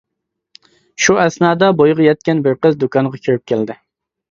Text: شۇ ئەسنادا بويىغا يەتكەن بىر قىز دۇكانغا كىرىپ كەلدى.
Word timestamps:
شۇ 1.07 1.17
ئەسنادا 1.25 1.69
بويىغا 1.83 2.05
يەتكەن 2.09 2.43
بىر 2.49 2.59
قىز 2.65 2.81
دۇكانغا 2.87 3.23
كىرىپ 3.23 3.49
كەلدى. 3.55 3.81